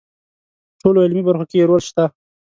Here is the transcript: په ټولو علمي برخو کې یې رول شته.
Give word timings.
په 0.73 0.77
ټولو 0.81 0.99
علمي 1.05 1.23
برخو 1.27 1.45
کې 1.49 1.55
یې 1.59 1.67
رول 1.69 1.81
شته. 1.89 2.05